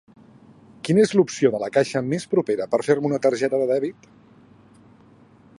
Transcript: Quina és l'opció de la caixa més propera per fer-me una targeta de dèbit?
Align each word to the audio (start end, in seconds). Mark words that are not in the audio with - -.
Quina 0.87 1.03
és 1.07 1.13
l'opció 1.19 1.51
de 1.55 1.59
la 1.65 1.69
caixa 1.75 2.03
més 2.07 2.27
propera 2.33 2.69
per 2.73 2.83
fer-me 2.89 3.09
una 3.13 3.23
targeta 3.27 3.63
de 3.65 3.71
dèbit? 3.77 4.13